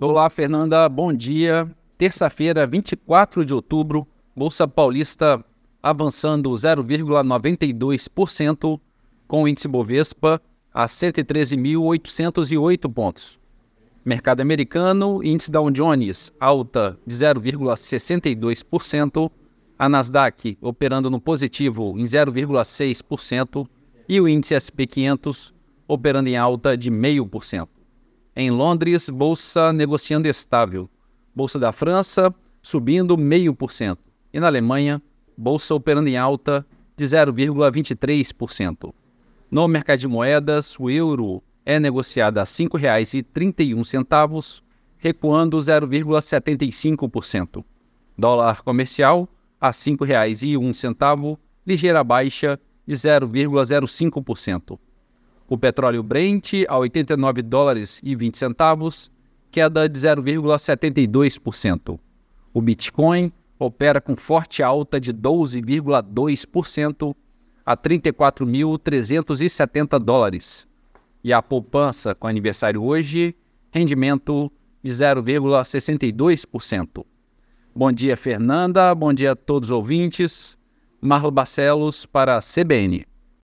[0.00, 1.68] Olá, Fernanda, bom dia.
[1.96, 5.44] Terça-feira, 24 de outubro, Bolsa Paulista
[5.82, 8.78] avançando 0,92%,
[9.26, 10.40] com o índice Bovespa
[10.72, 13.40] a 113.808 pontos.
[14.04, 19.28] Mercado americano, índice Dow Jones alta de 0,62%,
[19.76, 23.66] a Nasdaq operando no positivo em 0,6%
[24.08, 25.52] e o índice SP 500
[25.88, 27.77] operando em alta de 0,5%.
[28.40, 30.88] Em Londres, bolsa negociando estável.
[31.34, 33.98] Bolsa da França subindo 0,5%.
[34.32, 35.02] E na Alemanha,
[35.36, 36.64] bolsa operando em alta
[36.96, 38.94] de 0,23%.
[39.50, 44.62] No mercado de moedas, o euro é negociado a R$ 5,31,
[44.98, 47.64] recuando 0,75%.
[48.16, 49.28] Dólar comercial
[49.60, 51.36] a R$ 5,01,
[51.66, 54.78] ligeira baixa de 0,05%.
[55.48, 59.10] O petróleo Brent a 89 dólares e 20 centavos,
[59.50, 61.98] queda de 0,72%.
[62.52, 67.16] O Bitcoin opera com forte alta de 12,2%
[67.64, 70.68] a 34.370 dólares.
[71.24, 73.34] E a poupança com aniversário hoje,
[73.70, 77.06] rendimento de 0,62%.
[77.74, 78.94] Bom dia, Fernanda.
[78.94, 80.58] Bom dia a todos os ouvintes.
[81.00, 83.06] Marlo Barcelos para a CBN.